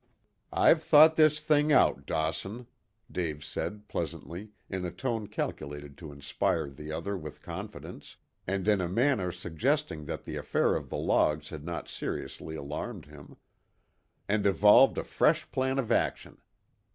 "I've 0.55 0.81
thought 0.83 1.15
this 1.15 1.39
thing 1.39 1.71
out, 1.71 2.07
Dawson," 2.07 2.65
Dave 3.11 3.45
said 3.45 3.87
pleasantly, 3.87 4.49
in 4.67 4.83
a 4.83 4.89
tone 4.89 5.27
calculated 5.27 5.95
to 5.99 6.11
inspire 6.11 6.71
the 6.71 6.91
other 6.91 7.15
with 7.15 7.43
confidence, 7.43 8.15
and 8.47 8.67
in 8.67 8.81
a 8.81 8.89
manner 8.89 9.31
suggesting 9.31 10.05
that 10.05 10.23
the 10.23 10.37
affair 10.37 10.73
of 10.75 10.89
the 10.89 10.97
logs 10.97 11.49
had 11.49 11.63
not 11.63 11.87
seriously 11.87 12.55
alarmed 12.55 13.05
him, 13.05 13.37
"and 14.27 14.47
evolved 14.47 14.97
a 14.97 15.03
fresh 15.03 15.51
plan 15.51 15.77
of 15.77 15.91
action. 15.91 16.41